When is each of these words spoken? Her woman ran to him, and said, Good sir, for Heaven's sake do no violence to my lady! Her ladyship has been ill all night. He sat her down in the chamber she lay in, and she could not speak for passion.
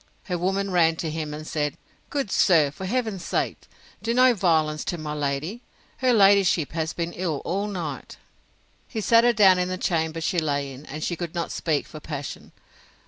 Her 0.23 0.37
woman 0.39 0.71
ran 0.71 0.95
to 0.95 1.11
him, 1.11 1.31
and 1.31 1.45
said, 1.45 1.77
Good 2.09 2.31
sir, 2.31 2.71
for 2.71 2.87
Heaven's 2.87 3.23
sake 3.23 3.67
do 4.01 4.15
no 4.15 4.33
violence 4.33 4.83
to 4.85 4.97
my 4.97 5.13
lady! 5.13 5.61
Her 5.97 6.11
ladyship 6.11 6.71
has 6.71 6.91
been 6.91 7.13
ill 7.13 7.39
all 7.45 7.67
night. 7.67 8.17
He 8.87 8.99
sat 8.99 9.23
her 9.23 9.31
down 9.33 9.59
in 9.59 9.69
the 9.69 9.77
chamber 9.77 10.19
she 10.19 10.39
lay 10.39 10.71
in, 10.73 10.87
and 10.87 11.03
she 11.03 11.15
could 11.15 11.35
not 11.35 11.51
speak 11.51 11.85
for 11.85 11.99
passion. 11.99 12.51